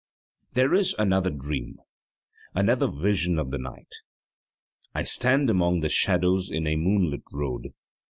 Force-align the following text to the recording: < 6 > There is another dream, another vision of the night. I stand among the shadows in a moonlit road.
< 0.17 0.41
6 0.53 0.53
> 0.53 0.53
There 0.55 0.73
is 0.73 0.95
another 0.97 1.29
dream, 1.29 1.77
another 2.55 2.87
vision 2.87 3.37
of 3.37 3.51
the 3.51 3.59
night. 3.59 3.93
I 4.95 5.03
stand 5.03 5.47
among 5.47 5.81
the 5.81 5.89
shadows 5.89 6.49
in 6.49 6.65
a 6.65 6.75
moonlit 6.75 7.21
road. 7.31 7.71